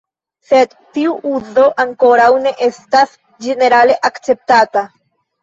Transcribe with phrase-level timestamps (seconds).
[0.51, 3.15] Sed tiu uzo ankoraŭ ne estas
[3.49, 4.87] ĝenerale akceptata.